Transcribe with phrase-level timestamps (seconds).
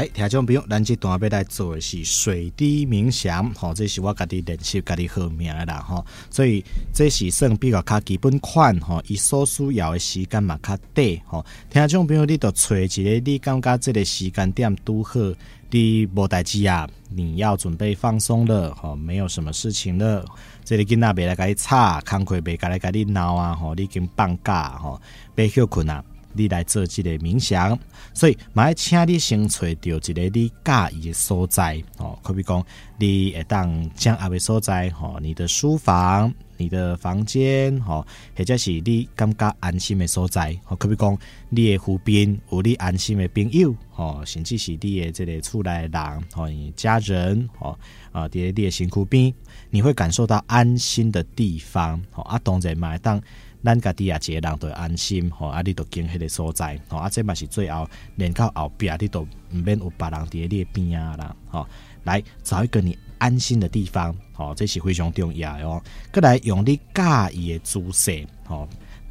[0.00, 15.20] 来，听众朋友，咱这段要来做的是水滴冥想，吼，这是我家己练习、家己好命的啦，吼，所以这是算比较较基本款，吼，伊所需要的时间嘛较短，吼，听众朋友，你都找一个你感觉这个时间点拄好，
[15.68, 20.24] 你无代志啊，你要准备放松了，吼，没有什么事情了，
[20.64, 24.98] 这里囡仔别来甲你吵，工课别来甲你闹啊，吼，你已经放假，吼，
[25.34, 26.02] 别休困啊。
[26.32, 27.78] 你来做这个冥想，
[28.14, 32.18] 所以嘛要请你先找到一个你介意的所在哦。
[32.22, 32.64] 可比讲，
[32.98, 40.56] 你会当将阿位所在哦，你的书房、你的房间吼，或者是你感觉安心的所在。
[40.68, 47.78] 哦，可比讲，你的湖边有你安心的朋友吼，甚至是你的这个厝内人吼，你家人吼
[48.12, 49.32] 啊，伫你的身躯边，
[49.70, 52.00] 你会感受到安心的地方。
[52.14, 53.20] 哦，啊，当然嘛会当。
[53.62, 61.66] 咱家己也一个人都安心吼，啊，你都经迄个所在吼，啊，这嘛是最后连到后壁，你都毋免有别人伫你边啊啦吼。
[62.04, 65.82] 来找一个你安心的地方，吼，这是非常重要的哦。
[66.10, 67.02] 过来用你介
[67.34, 68.66] 意诶姿势，吼，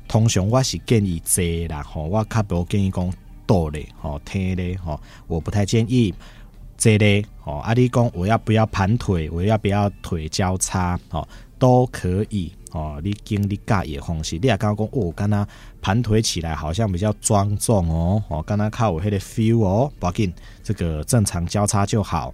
[0.08, 3.14] 通常我是建议坐啦，吼，我较无建议讲
[3.46, 6.12] 倒咧，吼，听咧，吼，我不太建议
[6.76, 11.28] 坐咧，吼，啊，你讲我要不要盘腿，我要不要腿交叉，吼，
[11.60, 12.52] 都可以。
[12.72, 15.48] 哦，你经历介意的方式，你也刚刚讲哦，刚刚
[15.82, 22.34] 盘腿起来好像比较庄重哦，哦，刚刚靠我迄个 feel 哦，不要紧，这个正常交叉就好。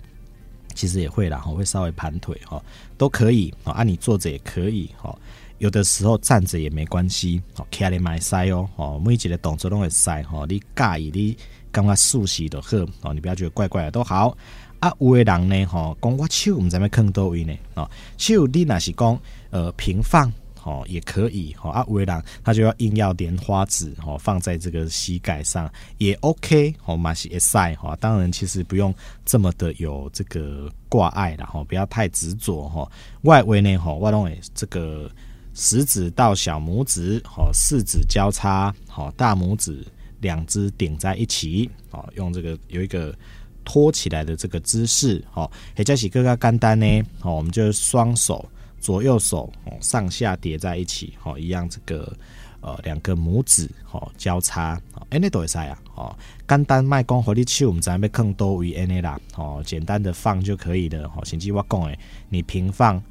[0.74, 2.62] 其实也会啦，我会稍微盘腿哈，
[2.98, 5.18] 都可以哦，按，你坐着也可以哈，
[5.58, 11.38] 有的时候站着也没关系哦，卡里买塞哦，哦，每一个动作都会塞哦，你介意你
[11.72, 14.38] 刚刚熟悉的喝哦，你不要觉得怪怪的都好。
[14.80, 28.94] 啊，有的人呢，吼，讲我手毋知要坑倒位呢，哦，手你若是讲，呃，平放，吼，也可以，吼，啊，有的人他就要硬要莲花指，吼，放在这个膝盖上，也 OK，吼，嘛是会使，吼，当然其实不用
[29.26, 35.10] 这么的有这个挂碍啦，吼，不要太执着，吼，外围呢，吼，我认为这个
[35.54, 39.84] 食指到小拇指，吼，四指交叉，吼，大拇指
[40.20, 43.16] 两只顶在一起，哦，用这个有一个。
[43.66, 48.48] 托起来的这个姿势，好，或者是更加简单呢，好，我们就双手
[48.80, 52.16] 左右手哦上下叠在一起，好，一样这个
[52.62, 56.18] 呃两个拇指好交叉，哎，那都会塞啊，好，
[56.48, 62.00] 简单麦讲和你手，我们在那边更多为 N A 啦，好，简单的放就可以了，好，甚至我讲诶，
[62.30, 63.02] 你平放，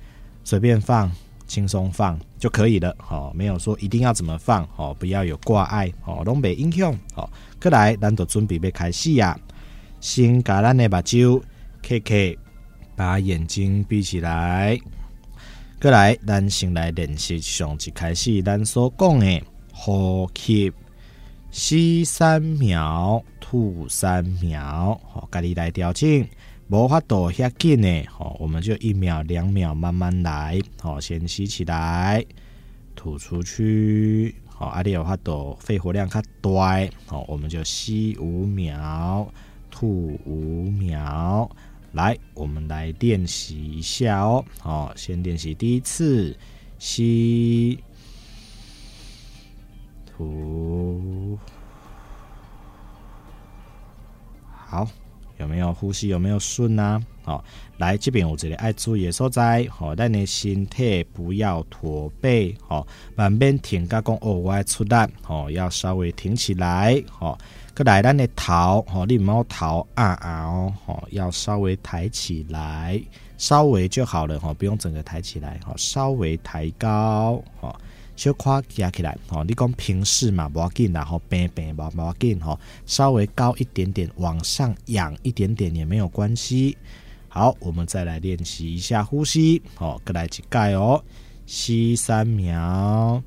[0.45, 1.11] 随便放，
[1.47, 7.29] 轻松放就可以了，好，没有说一定要怎么放，好，不要有挂碍，好，东北英雄，好，
[7.61, 9.39] 过来，咱就准备要开始呀。
[10.05, 11.43] 先把咱的目睭
[11.81, 12.37] 开开，
[12.95, 14.79] 把眼睛闭起来。
[15.81, 19.43] 过来，咱先来练习上一开始咱所讲的
[19.73, 20.71] 呼吸，
[21.51, 25.01] 吸三秒，吐三秒。
[25.11, 26.29] 好，家己来调整，
[26.69, 28.05] 无法度遐紧的。
[28.11, 30.61] 好，我们就一秒、两秒慢慢来。
[30.83, 32.23] 好，先吸起来，
[32.95, 34.35] 吐出去。
[34.47, 36.87] 好，阿里有法度肺活量较大。
[37.07, 39.27] 好，我们就吸五秒。
[39.77, 41.51] 吐五秒，
[41.95, 44.45] 来，我们来练习一下哦。
[44.61, 46.37] 好，先练习第一次，
[46.79, 47.81] 吸，
[50.07, 51.37] 吐，
[54.49, 54.89] 好，
[55.39, 56.07] 有没有呼吸？
[56.07, 57.05] 有没有顺呢？
[57.25, 57.45] 好，
[57.79, 62.87] 来这边我这里爱注意的所在，好，但你身体不要驼背，好，
[63.17, 67.37] 慢慢挺加工哦，我爱出蛋，好，要稍微挺起来，好。
[67.75, 73.03] 个来，咱的头吼，你毛头啊啊哦，吼，要稍微抬起来，
[73.37, 77.75] 稍微就好了吼，不用整个抬起来，吼，稍微抬高，吼，
[78.15, 86.79] 小胯夹起来，吼，你讲平视嘛，不要紧，啦，吼平平嘛，不要紧，吼，稍微高一点点，往上仰一点点也没有关系。
[87.29, 91.03] 好，我们再来练习一下呼吸，好，个来几盖哦，
[91.45, 93.21] 吸三秒。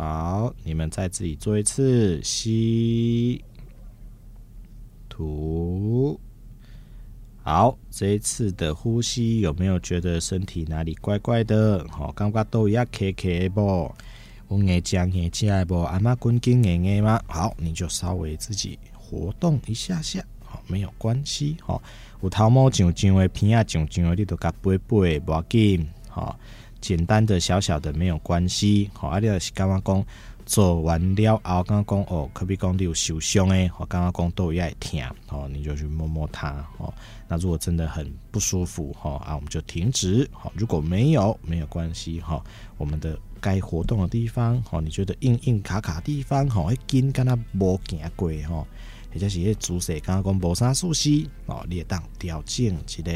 [0.00, 3.44] 好，你们再自己做一次吸
[5.08, 6.20] 吐。
[7.42, 11.84] 好，这一次的呼吸有没有觉得身体哪里怪怪的？
[11.90, 13.92] 好，感觉都一样卡卡不？
[14.46, 15.80] 我眼睛眼睛爱不？
[15.80, 17.20] 阿妈滚紧眼眼吗？
[17.26, 21.56] 好，你就稍微自己活动一下下，好，没有关系。
[21.60, 21.82] 好，
[22.22, 25.88] 有头毛长长的，片啊长长的，你都甲背背，不要紧。
[26.08, 26.38] 好。
[26.80, 30.04] 简单的小小的没有关系，好，阿弟是刚刚讲
[30.46, 36.92] 做完了后，刚刚讲哦，可比讲你有受伤诶，我刚刚讲都有爱疼，哦，你就去摸摸它，哦，
[37.28, 42.42] 那如果真的很不舒服，哈啊，我们就停止，好，如果没有没有关系，哈，
[42.78, 48.66] 我们的该活动的地方，吼，你觉得硬硬卡卡的地方，吼，会筋跟他无行过，吼，
[49.12, 53.12] 或者是迄姿势刚刚讲无啥舒适，哦，你也当调整一个，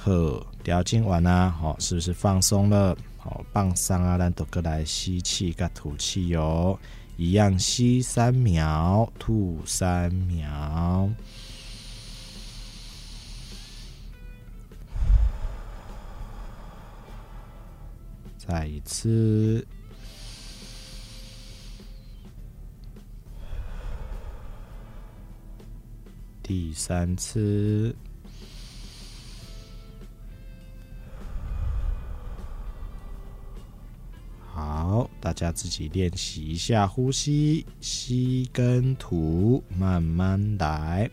[0.00, 2.96] 好，调整完啦，好，是不是放松了？
[3.16, 6.78] 好，放松啊，咱都过来吸气跟吐气哟，
[7.16, 11.10] 一样吸三秒，吐三秒。
[18.38, 19.66] 再一次，
[26.40, 27.94] 第三次，
[35.38, 41.08] 家自己练习一下呼吸，吸跟吐，慢慢来。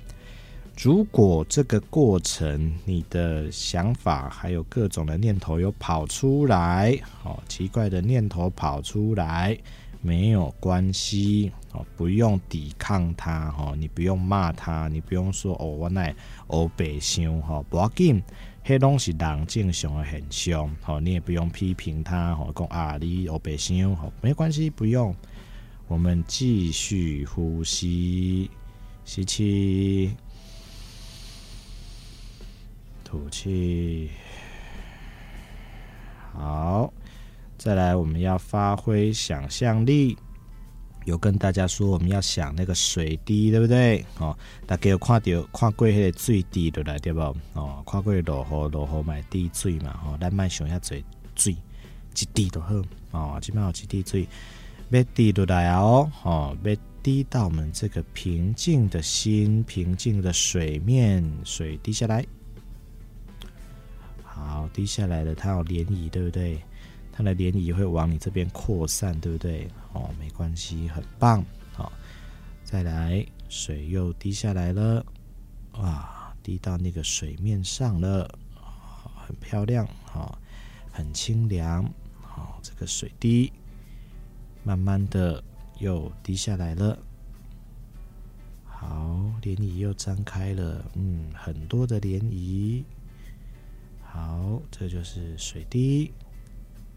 [0.82, 9.58] 如果这个过程你的想法还有各种的念头有跑出来，哦，奇怪的念头跑出来，
[10.06, 16.16] 没有关系，哦，不用抵抗它，哈，你不用骂他，你不用说哦，我乃
[16.46, 18.22] 欧北想，哈，不要紧，
[18.64, 25.16] 黑东西人正常的现象，哦，你也不用批评他，哈，讲啊，你欧北想，哈，没关系，不用，
[25.88, 28.52] 我们继续呼吸，
[29.06, 30.16] 吸气。
[33.04, 34.12] 吐气，
[36.34, 36.94] 好，
[37.58, 40.18] 再来，我们要发挥想象力。
[41.06, 44.04] 有跟大家说，我们要想那个水滴，对不对？
[44.18, 44.36] 哦，
[44.66, 47.20] 大家有看到看过迄个水滴的来对不？
[47.54, 50.00] 哦，看过落雨落雨买滴水嘛？
[50.04, 51.06] 哦，咱卖想遐济
[51.36, 52.74] 水，一滴就好。
[53.12, 54.28] 哦，起码有一滴水，
[54.90, 56.12] 要滴落来哦。
[56.24, 62.26] 哦，要滴到我们这个平静的心，平静的水面，水滴下来。
[64.24, 66.60] 好，滴下来了，它有涟漪，对不对？
[67.18, 69.70] 它的涟漪会往你这边扩散，对不对？
[69.94, 71.42] 哦，没关系，很棒。
[71.72, 71.90] 好，
[72.66, 75.06] 再来，水又滴下来了，
[75.78, 78.30] 哇，滴到那个水面上了，
[79.16, 80.38] 很漂亮，好，
[80.92, 81.90] 很清凉。
[82.22, 83.50] 好，这个水滴
[84.64, 85.42] 慢慢的
[85.80, 87.00] 又滴下来了，
[88.66, 92.84] 好，涟漪又张开了，嗯，很多的涟漪。
[94.04, 96.12] 好，这就是水滴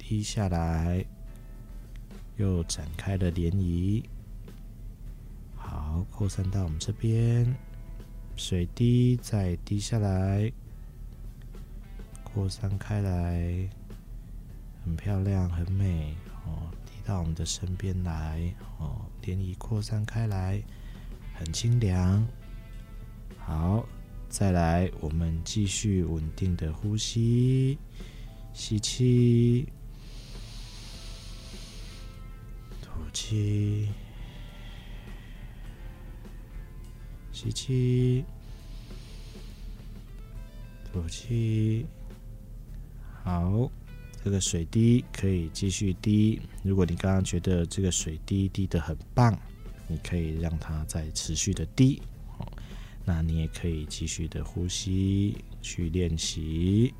[0.08, 1.05] 滴下来，
[2.38, 4.02] 又展开了涟漪。
[5.55, 7.55] 好，扩散到我们这边，
[8.34, 10.50] 水滴再滴下来，
[12.25, 13.69] 扩散开来，
[14.82, 16.14] 很漂亮，很美
[16.46, 16.72] 哦。
[16.87, 20.62] 滴到我们的身边来，哦，涟漪扩散开来，
[21.34, 22.26] 很清凉。
[23.37, 23.87] 好。
[24.31, 27.78] 再来，我们继续稳定的呼吸，
[28.52, 29.66] 吸气，
[37.38, 38.25] 吸气，
[40.93, 41.87] 吐气。
[43.23, 43.70] 好，
[44.25, 46.40] 这个水滴可以继续滴。
[46.64, 49.38] 如果你刚刚觉得这个水滴滴得很棒，
[49.87, 52.02] 你可以让它再持续的滴。
[53.05, 56.93] 那你也可以继续的呼吸，去练习。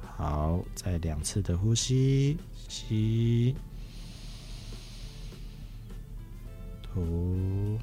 [0.00, 3.54] 好，再两次的呼吸，吸，
[6.98, 7.78] 吐，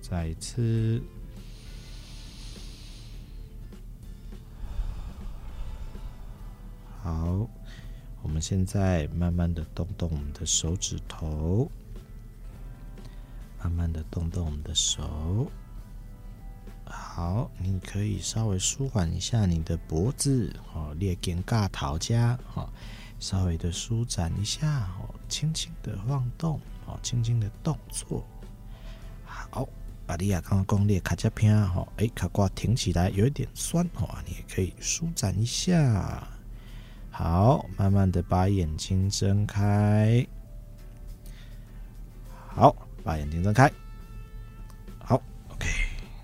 [0.00, 1.02] 再次，
[7.02, 7.48] 好。
[8.22, 11.70] 我们现在慢慢的动动我们的手指头，
[13.62, 15.48] 慢慢的动动我们的手。
[16.84, 22.68] 好，你可以稍微舒缓一下你的脖子，哦，列肩尬桃家，哦，
[23.18, 28.24] 稍微的舒展一下，哦，轻轻的晃动，哦，轻轻的动作。
[29.24, 29.68] 好，
[30.06, 36.26] 把利亚刚刚攻略卡加片，哈，哎，卡挂挺起来，有一点酸，哦，你也可以舒展一下。
[37.10, 40.26] 好，慢慢的把眼睛睁开。
[42.48, 43.72] 好，把眼睛睁开。
[44.98, 45.66] 好，OK，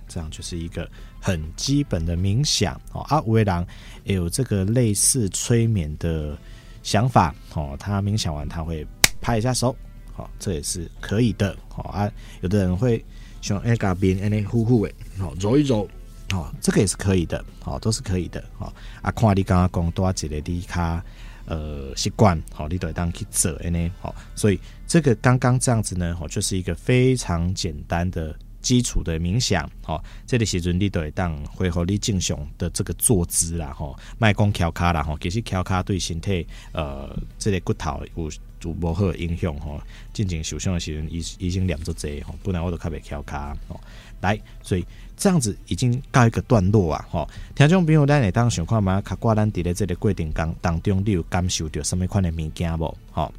[0.06, 0.88] 这样就是一个
[1.20, 3.00] 很基本的冥想哦。
[3.02, 3.66] 啊，五位郎
[4.04, 6.36] 也有这个类似催眠的
[6.82, 7.76] 想法哦。
[7.78, 8.86] 他冥想完他会
[9.20, 9.74] 拍一下手，
[10.12, 11.56] 好，这也是可以的。
[11.68, 12.10] 好啊，
[12.40, 13.04] 有的人会
[13.40, 15.88] 像哎嘎边哎那呼呼哎，好揉一揉。
[16.32, 18.72] 哦，这个也是可以的，哦，都是可以的，哦。
[19.02, 21.04] 啊，看你刚刚讲多几个你卡，
[21.44, 24.14] 呃，习惯，好，你都当去做呢，好。
[24.34, 38.30] 所以这个刚刚这样子呢，哦，就是一个非常简单的基础的冥想，吼，这个时阵你都会当恢复你正常的这个坐姿啦，吼，卖讲翘骹啦，吼，其实翘骹对身体，呃，这个骨头有
[38.62, 39.80] 有无好的影响，吼，
[40.12, 43.78] 进前受伤的时阵，已已经练足侪，吼，不然我都较袂翘骹，吼，
[44.20, 52.96] 来，所以这样子已经告一个段落啊，吼，听众朋友，咱会当想看嘛，较挂咱伫咧这个过程当当中，你有感受到什么款的物件无？
[53.10, 53.32] 吼。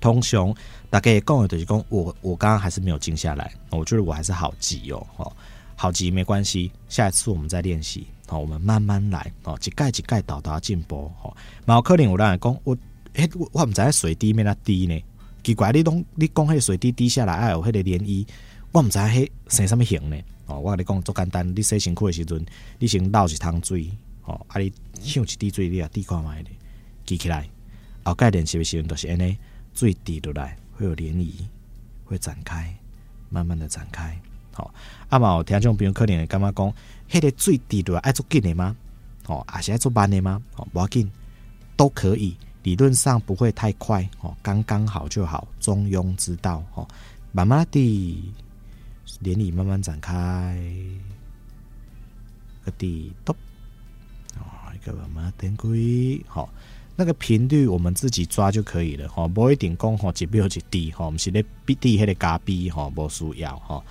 [0.00, 0.52] 通常
[0.92, 5.32] 大概讲的就是讲，我我刚刚还是没有静下来，我觉得我还是好急哦，哦，
[5.74, 11.34] 好急没关系，下一次我们再练习，好，我们慢慢来，哦，一盖一盖到达进步，哦，
[11.64, 12.76] 毛可能有人来讲，我，
[13.14, 15.02] 诶，我唔知水滴咩那滴呢？
[15.42, 18.26] 奇怪，你讲你讲迄个水滴滴下来，哎，有迄个涟漪，
[18.72, 20.16] 我唔知迄生什么形呢？
[20.44, 22.44] 哦，我跟你讲足简单，你洗身躯的时阵，
[22.78, 23.90] 你先倒一桶水，
[24.26, 24.70] 哦，啊，你
[25.00, 26.50] 向一滴水，你啊滴看卖的，
[27.06, 27.48] 记起来，
[28.02, 29.38] 后盖练习的时阵都是安尼。
[29.74, 31.30] 水滴落来会有涟漪，
[32.04, 32.74] 会展开，
[33.30, 34.20] 慢慢的展开。
[34.52, 34.74] 好，
[35.10, 36.74] 阿毛听众朋友可能会感觉讲，
[37.08, 38.76] 迄个水滴落爱做紧的吗？
[39.26, 40.42] 哦，还是爱做慢的吗？
[40.56, 41.08] 哦，不要紧，
[41.76, 42.36] 都可以。
[42.64, 46.62] 理论上不会太快，哦，刚刚好就好，中庸之道。
[46.74, 46.86] 哦，
[47.30, 48.32] 慢慢的
[49.22, 50.60] 涟漪慢慢展开，
[52.64, 53.34] 个滴咚，
[54.36, 54.42] 哦，
[54.74, 56.48] 一个慢慢点归，好。
[56.94, 63.82] 那个频率我们自己抓就可以了吼，不一定讲吼一秒一滴哈，我们是咧逼滴迄个加逼哈，不需要吼，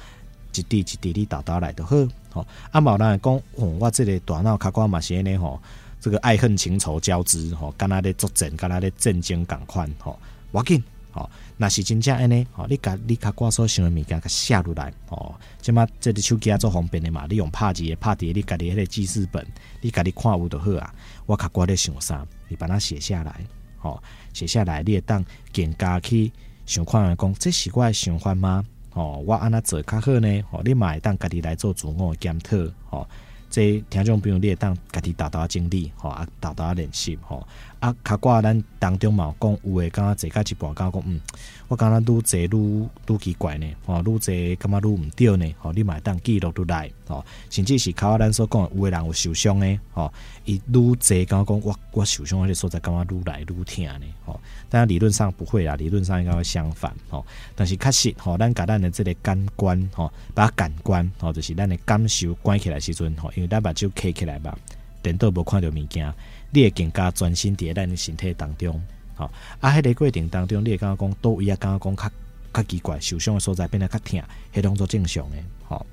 [0.56, 1.96] 一滴一滴你沓沓来都好
[2.30, 2.46] 哈。
[2.72, 5.60] 阿毛人讲，我这个大脑卡关嘛是呢吼，
[6.00, 10.20] 这个爱恨情仇交织吼，敢若咧作战，跟他的震惊感宽吼，
[10.52, 10.82] 我紧
[11.14, 19.46] 哦，那是真正安尼哦，你甲你卡关所想的物件，甲写落来哦，即马这个手机啊做方便的嘛，你用拍字诶拍字，你家己迄个记事本，
[19.82, 20.94] 你家己看有就好啊，
[21.26, 22.26] 我卡关咧想啥？
[22.48, 23.42] 你把它写下来，
[23.82, 24.02] 哦，
[24.34, 26.32] 写下来，你会当更加去
[26.66, 28.64] 想看来讲，这是我诶想法吗？
[28.94, 30.44] 哦，我安那做较好呢？
[30.52, 32.58] 哦，你嘛会当家己来做自我检讨，
[32.90, 33.08] 哦。
[33.50, 37.46] 这听众朋友，你会当家己豆豆经历，吼啊，豆豆练习，吼
[37.82, 41.20] 啊，卡挂咱当中嘛讲，有诶，刚刚坐甲一半，刚讲，嗯，
[41.68, 50.14] 我感觉愈坐愈愈奇怪呢，吼，愈坐感觉愈毋对呢，吼，你嘛会当记录落来，吼，甚至是靠咱所讲，有诶人有受伤诶，吼，
[50.46, 63.32] 伊愈坐刚讲，我我受伤诶所在，感觉愈来愈疼呢，吼，但理论上不会啦，理论上应该会相反，吼，但是确实，吼，咱甲咱诶这个感官，吼，把感官，吼，就是咱诶感受关起来时阵，吼。
[63.36, 64.56] 因为咱目睭开起来吧，
[65.02, 66.14] 电脑无看到物件，
[66.52, 68.82] 你会更加专心伫咱的身体当中。
[69.16, 69.30] 吼，
[69.60, 72.12] 啊，迄个过程当中，你会感觉讲倒位啊，感觉讲较
[72.54, 74.22] 较奇怪，受伤的所在变得较疼，
[74.54, 75.38] 迄当做正常的。
[75.68, 75.86] 吼，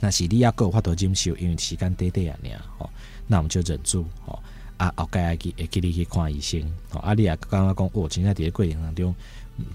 [0.00, 2.90] 那是你抑阁有法度忍受，因为时间短短啊，吼，
[3.26, 4.04] 那我们就忍住。
[4.26, 4.42] 吼，
[4.76, 6.62] 啊，后盖爱去会记你去看医生。
[6.90, 9.14] 吼，啊，你也感觉讲，哦，真正伫个过程当中。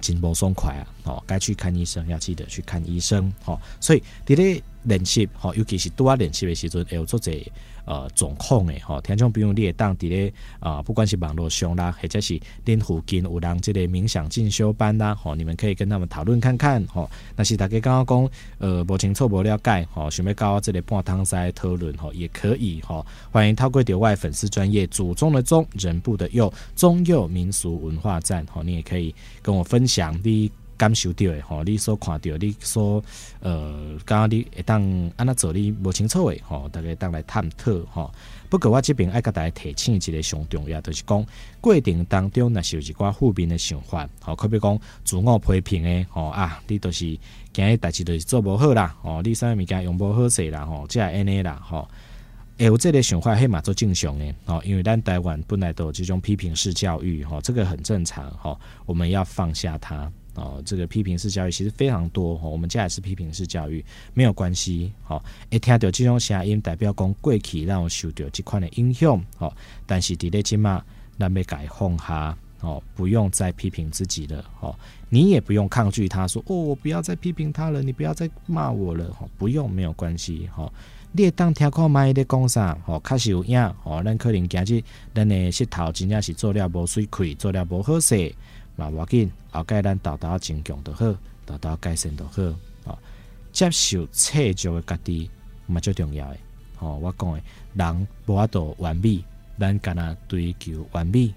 [0.01, 0.83] 真无爽快啊！
[1.05, 3.31] 吼，该去看医生，要记得去看医生。
[3.45, 7.31] 吼，所以伫咧练习，吼，尤其是拄啊练习的时阵，会有做者
[7.85, 17.09] 呃状况诶，吼，听众朋友你会当伫咧啊，不管是网络上啦，或者是恁附近有人这个冥想进修班啦，吼，你们可以跟他们讨论看看，吼。
[17.35, 33.03] 那是大家刚刚讲，呃，无清楚无了解，吼，想要搞这个半汤赛讨论，吼，也可以，吼，欢迎透过点外粉丝专业祖宗的宗人部的右宗佑民俗文化站，吼，你也可以跟我分享你感受到的，吼，你所看到，你所
[33.41, 34.81] 呃，刚刚你会当
[35.17, 38.11] 安那做你无清楚的，吼，大家当来探讨，吼。
[38.49, 41.23] 不过我这边爱甲大家提醒一个上重要，就是讲
[41.61, 47.05] 过程当中若是有一寡负面的想法，吼，可比讲自我批评的，吼啊，你都是
[47.51, 51.87] 今日代志都是做无好啦，吼，你啥物件用无好势啦，吼，即系安尼啦，吼，
[52.57, 60.09] 会有这个想法，迄嘛做正常的，吼，因为咱台湾本来都有这种批评式教育，吼，这个很正常，吼，我们要放下它。
[60.39, 69.53] 哦，这个批评式教育其实非常多，哈，我们家也是批评式教育，没有关系，好，一听到这种声音，代表讲过去让我受到这块的影响，好，
[69.85, 70.81] 但是伫咧今嘛，
[71.17, 74.73] 那没改放下，哦，不用再批评自己了，哦，
[75.09, 80.71] 你也不用抗拒他，说，哦，我不要再批评他了，你不要再骂我了，哈，不用，没有关系，哈，
[81.11, 84.81] 你也当听看麦的讲啥，哦，开始有影，哦，咱可能今日
[85.13, 88.33] 咱的舌头真正是做了无水亏，做了无好势。
[88.79, 91.05] 嘛，要紧，后盖咱豆豆增强就好，
[91.45, 92.41] 豆豆改善就好。
[92.85, 92.97] 哦，
[93.51, 95.29] 接受脆弱的家己，
[95.67, 96.37] 嘛最重要的。
[96.79, 97.41] 哦，我讲的，
[97.73, 99.21] 人无法度完美，
[99.59, 101.33] 咱敢那追求完美。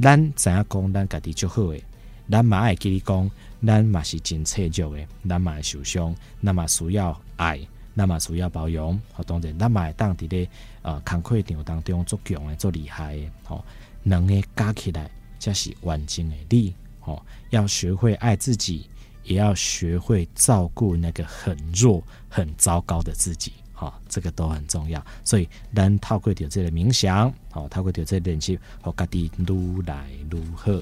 [0.00, 1.82] 咱知影讲，咱家己就好诶。
[2.30, 3.30] 咱嘛会记你讲，
[3.66, 5.08] 咱嘛是真脆弱诶。
[5.28, 7.58] 咱嘛会受伤，咱嘛需要爱，
[7.96, 9.00] 咱嘛需要包容。
[9.12, 10.48] 好，当然，咱嘛会当伫咧
[10.82, 13.30] 呃，工课场当中足强诶，足厉害诶。
[13.44, 13.64] 吼，
[14.02, 15.10] 两个加起来。
[15.44, 17.20] 才是完整的你，哦！
[17.50, 18.88] 要学会爱自己，
[19.24, 23.52] 也要学会照顾那个很弱、很糟糕的自己。
[23.74, 25.04] 哈、这个都很重要。
[25.24, 30.72] 所以，咱透过掉这个冥想，好、哦，透过掉这个练习，和家己愈来愈好。